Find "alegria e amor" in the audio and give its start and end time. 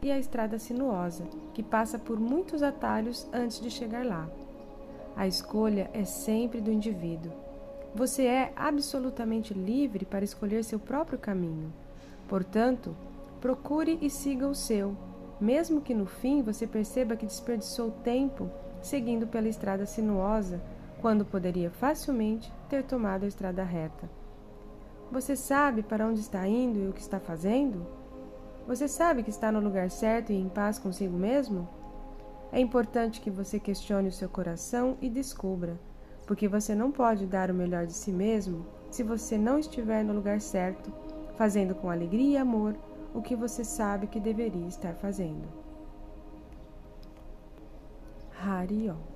41.90-42.76